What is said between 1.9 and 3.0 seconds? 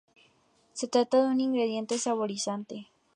saborizante.